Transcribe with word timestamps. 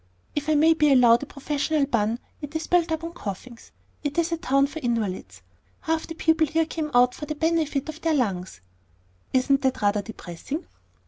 "If 0.35 0.49
I 0.49 0.55
may 0.55 0.73
be 0.73 0.91
allowed 0.91 1.21
a 1.21 1.27
professional 1.27 1.85
pun, 1.85 2.17
it 2.41 2.55
is 2.55 2.65
built 2.65 2.91
up 2.91 3.03
on 3.03 3.13
coughings. 3.13 3.71
It 4.03 4.17
is 4.17 4.31
a 4.31 4.37
town 4.37 4.65
for 4.65 4.79
invalids. 4.79 5.43
Half 5.81 6.07
the 6.07 6.15
people 6.15 6.47
here 6.47 6.65
came 6.65 6.89
out 6.95 7.13
for 7.13 7.27
the 7.27 7.35
benefit 7.35 7.87
of 7.87 8.01
their 8.01 8.15
lungs." 8.15 8.61
"Isn't 9.31 9.61
that 9.61 9.79
rather 9.83 10.01
depressing?" 10.01 10.65